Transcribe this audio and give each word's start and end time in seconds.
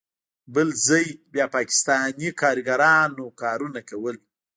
بل 0.53 0.67
ځای 0.87 1.05
بیا 1.33 1.45
پاکستانی 1.57 2.29
کاریګرانو 2.41 3.25
کارونه 3.41 3.79
کول. 3.89 4.15